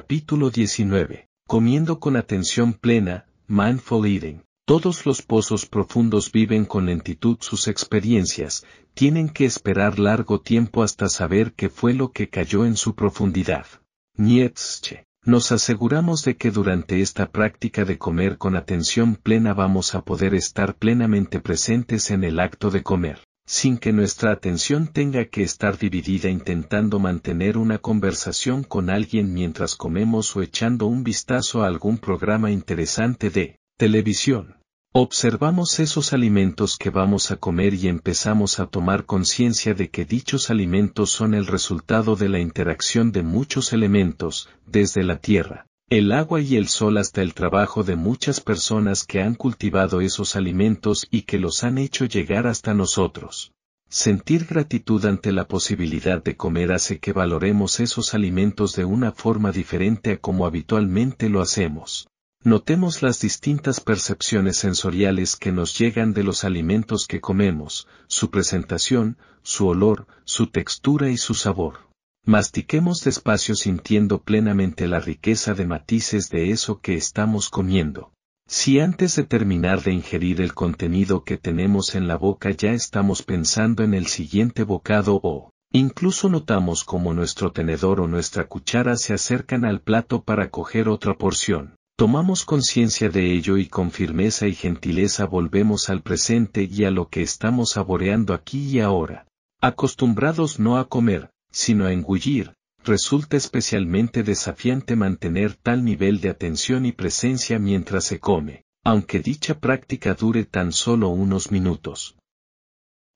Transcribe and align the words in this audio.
Capítulo 0.00 0.50
19. 0.50 1.28
Comiendo 1.48 1.98
con 1.98 2.14
atención 2.14 2.72
plena, 2.72 3.26
Mindful 3.48 4.06
Eating. 4.06 4.44
Todos 4.64 5.04
los 5.06 5.22
pozos 5.22 5.66
profundos 5.66 6.30
viven 6.30 6.66
con 6.66 6.86
lentitud 6.86 7.38
sus 7.40 7.66
experiencias, 7.66 8.64
tienen 8.94 9.28
que 9.28 9.44
esperar 9.44 9.98
largo 9.98 10.40
tiempo 10.40 10.84
hasta 10.84 11.08
saber 11.08 11.52
qué 11.54 11.68
fue 11.68 11.94
lo 11.94 12.12
que 12.12 12.28
cayó 12.28 12.64
en 12.64 12.76
su 12.76 12.94
profundidad. 12.94 13.66
Nietzsche. 14.14 15.04
Nos 15.24 15.50
aseguramos 15.50 16.22
de 16.22 16.36
que 16.36 16.52
durante 16.52 17.00
esta 17.00 17.32
práctica 17.32 17.84
de 17.84 17.98
comer 17.98 18.38
con 18.38 18.54
atención 18.54 19.16
plena 19.16 19.52
vamos 19.52 19.96
a 19.96 20.02
poder 20.02 20.32
estar 20.36 20.76
plenamente 20.76 21.40
presentes 21.40 22.12
en 22.12 22.22
el 22.22 22.38
acto 22.38 22.70
de 22.70 22.84
comer, 22.84 23.18
sin 23.48 23.78
que 23.78 23.94
nuestra 23.94 24.30
atención 24.30 24.88
tenga 24.88 25.24
que 25.24 25.42
estar 25.42 25.78
dividida 25.78 26.28
intentando 26.28 26.98
mantener 26.98 27.56
una 27.56 27.78
conversación 27.78 28.62
con 28.62 28.90
alguien 28.90 29.32
mientras 29.32 29.74
comemos 29.74 30.36
o 30.36 30.42
echando 30.42 30.84
un 30.84 31.02
vistazo 31.02 31.62
a 31.62 31.66
algún 31.66 31.96
programa 31.96 32.50
interesante 32.50 33.30
de 33.30 33.58
televisión. 33.78 34.56
Observamos 34.92 35.80
esos 35.80 36.12
alimentos 36.12 36.76
que 36.76 36.90
vamos 36.90 37.30
a 37.30 37.36
comer 37.36 37.72
y 37.72 37.88
empezamos 37.88 38.60
a 38.60 38.66
tomar 38.66 39.06
conciencia 39.06 39.72
de 39.72 39.88
que 39.88 40.04
dichos 40.04 40.50
alimentos 40.50 41.10
son 41.10 41.32
el 41.32 41.46
resultado 41.46 42.16
de 42.16 42.28
la 42.28 42.40
interacción 42.40 43.12
de 43.12 43.22
muchos 43.22 43.72
elementos, 43.72 44.50
desde 44.66 45.04
la 45.04 45.20
tierra, 45.20 45.67
el 45.90 46.12
agua 46.12 46.42
y 46.42 46.56
el 46.56 46.68
sol 46.68 46.98
hasta 46.98 47.22
el 47.22 47.32
trabajo 47.32 47.82
de 47.82 47.96
muchas 47.96 48.42
personas 48.42 49.04
que 49.04 49.22
han 49.22 49.34
cultivado 49.34 50.02
esos 50.02 50.36
alimentos 50.36 51.06
y 51.10 51.22
que 51.22 51.38
los 51.38 51.64
han 51.64 51.78
hecho 51.78 52.04
llegar 52.04 52.46
hasta 52.46 52.74
nosotros. 52.74 53.52
Sentir 53.88 54.44
gratitud 54.44 55.06
ante 55.06 55.32
la 55.32 55.48
posibilidad 55.48 56.22
de 56.22 56.36
comer 56.36 56.72
hace 56.72 56.98
que 56.98 57.14
valoremos 57.14 57.80
esos 57.80 58.12
alimentos 58.12 58.76
de 58.76 58.84
una 58.84 59.12
forma 59.12 59.50
diferente 59.50 60.12
a 60.12 60.18
como 60.18 60.44
habitualmente 60.44 61.30
lo 61.30 61.40
hacemos. 61.40 62.06
Notemos 62.44 63.00
las 63.00 63.20
distintas 63.20 63.80
percepciones 63.80 64.58
sensoriales 64.58 65.36
que 65.36 65.52
nos 65.52 65.78
llegan 65.78 66.12
de 66.12 66.22
los 66.22 66.44
alimentos 66.44 67.06
que 67.06 67.22
comemos, 67.22 67.88
su 68.08 68.30
presentación, 68.30 69.16
su 69.42 69.66
olor, 69.66 70.06
su 70.24 70.48
textura 70.48 71.08
y 71.08 71.16
su 71.16 71.32
sabor. 71.32 71.87
Mastiquemos 72.24 73.02
despacio 73.04 73.54
sintiendo 73.54 74.22
plenamente 74.22 74.86
la 74.86 75.00
riqueza 75.00 75.54
de 75.54 75.66
matices 75.66 76.28
de 76.30 76.50
eso 76.50 76.80
que 76.80 76.94
estamos 76.94 77.48
comiendo. 77.48 78.12
Si 78.46 78.80
antes 78.80 79.16
de 79.16 79.24
terminar 79.24 79.82
de 79.82 79.92
ingerir 79.92 80.40
el 80.40 80.54
contenido 80.54 81.24
que 81.24 81.36
tenemos 81.36 81.94
en 81.94 82.06
la 82.08 82.16
boca 82.16 82.50
ya 82.50 82.72
estamos 82.72 83.22
pensando 83.22 83.82
en 83.82 83.94
el 83.94 84.06
siguiente 84.06 84.64
bocado 84.64 85.20
o, 85.22 85.52
incluso 85.72 86.28
notamos 86.28 86.84
como 86.84 87.14
nuestro 87.14 87.52
tenedor 87.52 88.00
o 88.00 88.08
nuestra 88.08 88.46
cuchara 88.46 88.96
se 88.96 89.14
acercan 89.14 89.64
al 89.64 89.80
plato 89.80 90.22
para 90.22 90.50
coger 90.50 90.88
otra 90.88 91.14
porción, 91.14 91.78
Tomamos 91.98 92.44
conciencia 92.44 93.08
de 93.08 93.32
ello 93.32 93.56
y 93.56 93.66
con 93.66 93.90
firmeza 93.90 94.46
y 94.46 94.54
gentileza 94.54 95.26
volvemos 95.26 95.90
al 95.90 96.00
presente 96.00 96.62
y 96.62 96.84
a 96.84 96.92
lo 96.92 97.08
que 97.08 97.22
estamos 97.22 97.70
saboreando 97.70 98.34
aquí 98.34 98.68
y 98.68 98.78
ahora. 98.78 99.26
Acostumbrados 99.60 100.60
no 100.60 100.78
a 100.78 100.88
comer, 100.88 101.30
sino 101.50 101.86
a 101.86 101.92
engullir, 101.92 102.54
resulta 102.84 103.36
especialmente 103.36 104.22
desafiante 104.22 104.96
mantener 104.96 105.54
tal 105.54 105.84
nivel 105.84 106.20
de 106.20 106.30
atención 106.30 106.86
y 106.86 106.92
presencia 106.92 107.58
mientras 107.58 108.04
se 108.04 108.18
come, 108.18 108.64
aunque 108.84 109.20
dicha 109.20 109.58
práctica 109.58 110.14
dure 110.14 110.44
tan 110.44 110.72
solo 110.72 111.08
unos 111.08 111.50
minutos. 111.50 112.16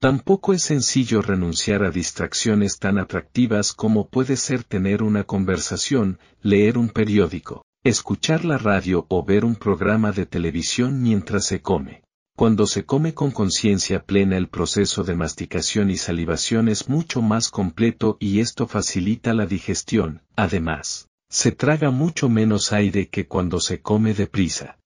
Tampoco 0.00 0.52
es 0.52 0.62
sencillo 0.62 1.22
renunciar 1.22 1.82
a 1.82 1.90
distracciones 1.90 2.78
tan 2.78 2.98
atractivas 2.98 3.72
como 3.72 4.08
puede 4.08 4.36
ser 4.36 4.62
tener 4.62 5.02
una 5.02 5.24
conversación, 5.24 6.18
leer 6.42 6.76
un 6.76 6.90
periódico, 6.90 7.64
escuchar 7.84 8.44
la 8.44 8.58
radio 8.58 9.06
o 9.08 9.24
ver 9.24 9.46
un 9.46 9.56
programa 9.56 10.12
de 10.12 10.26
televisión 10.26 11.02
mientras 11.02 11.46
se 11.46 11.62
come. 11.62 12.03
Cuando 12.36 12.66
se 12.66 12.84
come 12.84 13.14
con 13.14 13.30
conciencia 13.30 14.04
plena 14.04 14.36
el 14.36 14.48
proceso 14.48 15.04
de 15.04 15.14
masticación 15.14 15.88
y 15.88 15.96
salivación 15.96 16.68
es 16.68 16.88
mucho 16.88 17.22
más 17.22 17.48
completo 17.48 18.16
y 18.18 18.40
esto 18.40 18.66
facilita 18.66 19.34
la 19.34 19.46
digestión, 19.46 20.20
además, 20.34 21.08
se 21.30 21.52
traga 21.52 21.92
mucho 21.92 22.28
menos 22.28 22.72
aire 22.72 23.08
que 23.08 23.28
cuando 23.28 23.60
se 23.60 23.80
come 23.82 24.14
deprisa. 24.14 24.78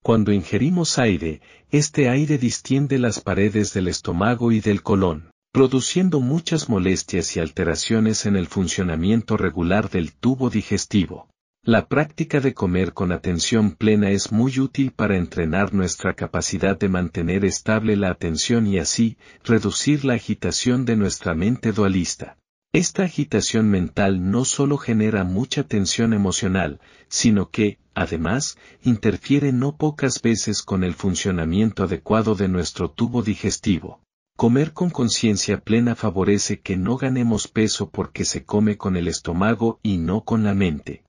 Cuando 0.00 0.32
ingerimos 0.32 0.98
aire, 1.00 1.42
este 1.70 2.08
aire 2.08 2.38
distiende 2.38 2.98
las 2.98 3.18
paredes 3.18 3.74
del 3.74 3.88
estómago 3.88 4.52
y 4.52 4.60
del 4.60 4.82
colon, 4.82 5.32
produciendo 5.50 6.20
muchas 6.20 6.68
molestias 6.68 7.36
y 7.36 7.40
alteraciones 7.40 8.26
en 8.26 8.36
el 8.36 8.46
funcionamiento 8.46 9.36
regular 9.36 9.90
del 9.90 10.12
tubo 10.12 10.50
digestivo. 10.50 11.28
La 11.66 11.88
práctica 11.88 12.40
de 12.40 12.52
comer 12.52 12.92
con 12.92 13.10
atención 13.10 13.70
plena 13.70 14.10
es 14.10 14.32
muy 14.32 14.60
útil 14.60 14.90
para 14.90 15.16
entrenar 15.16 15.72
nuestra 15.72 16.12
capacidad 16.12 16.78
de 16.78 16.90
mantener 16.90 17.46
estable 17.46 17.96
la 17.96 18.10
atención 18.10 18.66
y 18.66 18.78
así, 18.78 19.16
reducir 19.44 20.04
la 20.04 20.12
agitación 20.12 20.84
de 20.84 20.96
nuestra 20.96 21.34
mente 21.34 21.72
dualista. 21.72 22.36
Esta 22.74 23.04
agitación 23.04 23.70
mental 23.70 24.30
no 24.30 24.44
solo 24.44 24.76
genera 24.76 25.24
mucha 25.24 25.62
tensión 25.62 26.12
emocional, 26.12 26.80
sino 27.08 27.48
que, 27.48 27.78
además, 27.94 28.58
interfiere 28.82 29.50
no 29.50 29.78
pocas 29.78 30.20
veces 30.20 30.60
con 30.60 30.84
el 30.84 30.92
funcionamiento 30.92 31.84
adecuado 31.84 32.34
de 32.34 32.48
nuestro 32.48 32.90
tubo 32.90 33.22
digestivo. 33.22 34.02
Comer 34.36 34.74
con 34.74 34.90
conciencia 34.90 35.62
plena 35.62 35.94
favorece 35.94 36.60
que 36.60 36.76
no 36.76 36.98
ganemos 36.98 37.48
peso 37.48 37.88
porque 37.88 38.26
se 38.26 38.44
come 38.44 38.76
con 38.76 38.98
el 38.98 39.08
estómago 39.08 39.80
y 39.82 39.96
no 39.96 40.24
con 40.24 40.44
la 40.44 40.52
mente. 40.52 41.04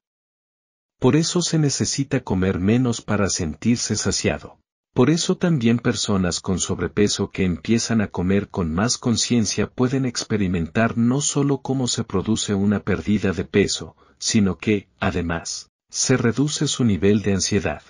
Por 1.00 1.16
eso 1.16 1.42
se 1.42 1.60
necesita 1.60 2.22
comer 2.22 2.60
menos 2.60 3.02
para 3.02 3.30
sentirse 3.30 3.96
saciado. 3.96 4.60
Por 4.94 5.10
eso 5.10 5.36
también 5.36 5.80
personas 5.80 6.40
con 6.40 6.58
sobrepeso 6.58 7.30
que 7.30 7.44
empiezan 7.44 8.00
a 8.00 8.08
comer 8.08 8.48
con 8.48 8.74
más 8.74 8.98
conciencia 8.98 9.70
pueden 9.70 10.06
experimentar 10.06 10.98
no 10.98 11.20
solo 11.20 11.58
cómo 11.58 11.90
se 11.90 12.06
produce 12.06 12.54
una 12.54 12.80
pérdida 12.80 13.34
de 13.34 13.44
peso, 13.44 13.98
sino 14.20 14.58
que, 14.58 14.88
además, 15.00 15.70
se 15.90 16.16
reduce 16.16 16.68
su 16.68 16.86
nivel 16.86 17.24
de 17.24 17.34
ansiedad. 17.34 17.84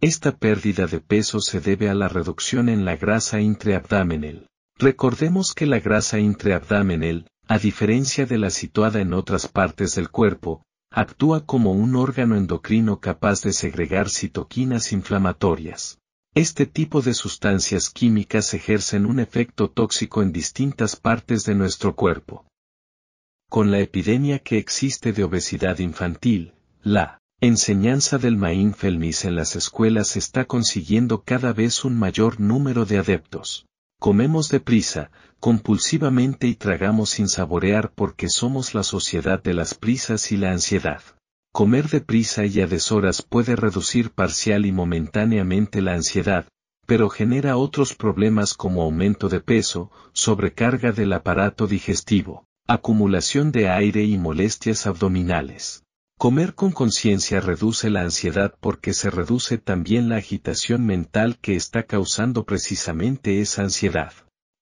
Esta 0.00 0.36
pérdida 0.36 0.86
de 0.86 1.00
peso 1.00 1.40
se 1.40 1.60
debe 1.60 1.90
a 1.90 1.94
la 1.94 2.08
reducción 2.08 2.70
en 2.70 2.86
la 2.86 2.96
grasa 2.96 3.40
intraabdominal. 3.40 4.46
Recordemos 4.78 5.52
que 5.52 5.66
la 5.66 5.78
grasa 5.78 6.18
intraabdominal, 6.18 7.28
a 7.46 7.58
diferencia 7.58 8.24
de 8.24 8.38
la 8.38 8.48
situada 8.48 9.00
en 9.00 9.12
otras 9.12 9.46
partes 9.46 9.94
del 9.94 10.10
cuerpo, 10.10 10.64
actúa 10.92 11.46
como 11.46 11.72
un 11.72 11.96
órgano 11.96 12.36
endocrino 12.36 13.00
capaz 13.00 13.42
de 13.42 13.52
segregar 13.52 14.10
citoquinas 14.10 14.92
inflamatorias. 14.92 15.98
Este 16.34 16.66
tipo 16.66 17.00
de 17.00 17.14
sustancias 17.14 17.90
químicas 17.90 18.52
ejercen 18.54 19.06
un 19.06 19.18
efecto 19.18 19.70
tóxico 19.70 20.22
en 20.22 20.32
distintas 20.32 20.96
partes 20.96 21.44
de 21.44 21.54
nuestro 21.54 21.96
cuerpo. 21.96 22.44
Con 23.48 23.70
la 23.70 23.80
epidemia 23.80 24.38
que 24.38 24.58
existe 24.58 25.12
de 25.12 25.24
obesidad 25.24 25.78
infantil, 25.78 26.54
la 26.82 27.18
enseñanza 27.40 28.18
del 28.18 28.36
mindfulness 28.36 29.24
en 29.24 29.34
las 29.34 29.56
escuelas 29.56 30.16
está 30.16 30.44
consiguiendo 30.44 31.22
cada 31.22 31.52
vez 31.52 31.84
un 31.84 31.98
mayor 31.98 32.40
número 32.40 32.84
de 32.84 32.98
adeptos. 32.98 33.66
Comemos 34.02 34.48
deprisa, 34.48 35.12
compulsivamente 35.38 36.48
y 36.48 36.56
tragamos 36.56 37.10
sin 37.10 37.28
saborear 37.28 37.92
porque 37.94 38.28
somos 38.28 38.74
la 38.74 38.82
sociedad 38.82 39.40
de 39.40 39.54
las 39.54 39.74
prisas 39.74 40.32
y 40.32 40.36
la 40.36 40.50
ansiedad. 40.50 41.00
Comer 41.52 41.88
deprisa 41.88 42.44
y 42.44 42.60
a 42.60 42.66
deshoras 42.66 43.22
puede 43.22 43.54
reducir 43.54 44.10
parcial 44.10 44.66
y 44.66 44.72
momentáneamente 44.72 45.82
la 45.82 45.94
ansiedad, 45.94 46.48
pero 46.84 47.10
genera 47.10 47.56
otros 47.56 47.94
problemas 47.94 48.54
como 48.54 48.82
aumento 48.82 49.28
de 49.28 49.38
peso, 49.38 49.92
sobrecarga 50.12 50.90
del 50.90 51.12
aparato 51.12 51.68
digestivo, 51.68 52.44
acumulación 52.66 53.52
de 53.52 53.68
aire 53.68 54.02
y 54.02 54.18
molestias 54.18 54.88
abdominales. 54.88 55.84
Comer 56.22 56.54
con 56.54 56.70
conciencia 56.70 57.40
reduce 57.40 57.90
la 57.90 58.02
ansiedad 58.02 58.54
porque 58.60 58.94
se 58.94 59.10
reduce 59.10 59.58
también 59.58 60.08
la 60.08 60.18
agitación 60.18 60.86
mental 60.86 61.36
que 61.40 61.56
está 61.56 61.82
causando 61.82 62.44
precisamente 62.44 63.40
esa 63.40 63.62
ansiedad. 63.62 64.12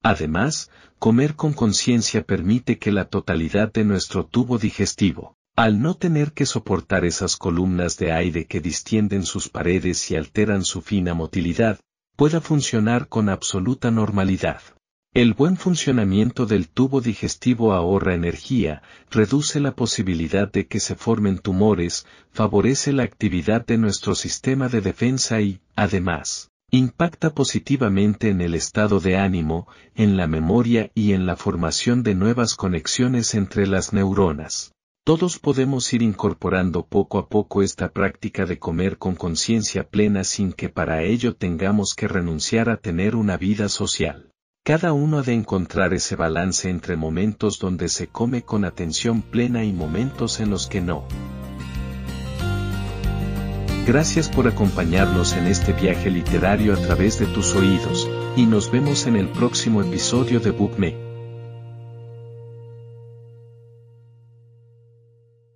Además, 0.03 0.71
comer 0.99 1.37
con 1.37 1.53
conciencia 1.53 2.25
permite 2.25 2.79
que 2.79 2.93
la 2.93 3.11
totalidad 3.11 3.71
de 3.75 3.85
nuestro 3.85 4.25
tubo 4.25 4.57
digestivo, 4.57 5.37
Al 5.55 5.83
no 5.83 5.97
tener 5.97 6.33
que 6.33 6.47
soportar 6.47 7.05
esas 7.05 7.37
columnas 7.37 7.99
de 7.99 8.11
aire 8.13 8.47
que 8.47 8.63
distienden 8.63 9.27
sus 9.27 9.51
paredes 9.51 10.11
y 10.11 10.17
alteran 10.17 10.65
su 10.65 10.81
fina 10.81 11.13
motilidad, 11.13 11.79
pueda 12.17 12.41
funcionar 12.41 13.09
con 13.09 13.29
absoluta 13.29 13.91
normalidad. 13.91 14.63
El 15.13 15.35
buen 15.35 15.57
funcionamiento 15.57 16.47
del 16.47 16.69
tubo 16.69 17.01
digestivo 17.01 17.73
ahorra 17.73 18.15
energía, 18.15 18.83
reduce 19.11 19.59
la 19.59 19.73
posibilidad 19.73 20.49
de 20.49 20.69
que 20.69 20.79
se 20.79 20.95
formen 20.95 21.41
tumores, 21.41 22.07
favorece 22.31 22.93
la 22.93 23.03
actividad 23.03 23.67
de 23.67 23.77
nuestro 23.77 24.15
sistema 24.15 24.69
de 24.69 24.81
defensa 24.81 25.41
y, 25.41 25.59
además, 25.75 26.53
impacta 26.71 27.35
positivamente 27.35 28.29
en 28.29 28.41
el 28.41 28.55
estado 28.55 29.01
de 29.01 29.17
ánimo, 29.17 29.67
en 29.97 30.17
la 30.17 30.29
memoria 30.29 30.93
y 30.95 31.13
en 31.13 31.27
la 31.27 31.35
formación 31.35 32.05
de 32.05 32.15
nuevas 32.15 32.55
conexiones 32.55 33.35
entre 33.35 33.67
las 33.67 33.93
neuronas. 33.93 34.75
Todos 35.05 35.41
podemos 35.41 35.93
ir 35.93 36.03
incorporando 36.03 36.87
poco 36.87 37.19
a 37.19 37.29
poco 37.29 37.63
esta 37.63 37.89
práctica 37.89 38.47
de 38.47 38.61
comer 38.61 38.97
con 38.97 39.17
conciencia 39.17 39.89
plena 39.89 40.23
sin 40.23 40.53
que 40.53 40.69
para 40.69 41.03
ello 41.03 41.35
tengamos 41.35 41.95
que 41.97 42.07
renunciar 42.07 42.71
a 42.71 42.77
tener 42.77 43.17
una 43.17 43.37
vida 43.37 43.69
social. 43.69 44.31
Cada 44.63 44.93
uno 44.93 45.19
ha 45.19 45.23
de 45.23 45.33
encontrar 45.33 45.95
ese 45.95 46.17
balance 46.17 46.69
entre 46.69 46.95
momentos 46.95 47.59
donde 47.59 47.89
se 47.89 48.09
come 48.09 48.43
con 48.43 48.67
atención 48.67 49.23
plena 49.23 49.65
y 49.65 49.73
momentos 49.73 50.39
en 50.39 50.51
los 50.51 50.67
que 50.67 50.83
no. 50.83 51.05
Gracias 53.87 54.29
por 54.29 54.47
acompañarnos 54.47 55.33
en 55.33 55.47
este 55.47 55.73
viaje 55.73 56.11
literario 56.11 56.75
a 56.75 56.77
través 56.77 57.19
de 57.19 57.25
tus 57.27 57.55
oídos, 57.55 58.07
y 58.37 58.45
nos 58.45 58.71
vemos 58.71 59.07
en 59.07 59.17
el 59.17 59.29
próximo 59.29 59.81
episodio 59.81 60.41
de 60.41 60.51
BookMe. 60.51 61.10